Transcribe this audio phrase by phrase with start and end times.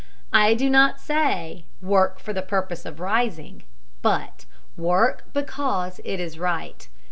[0.33, 3.61] I do not say, Work for the purpose of rising,
[4.01, 6.87] but, Work because it is right.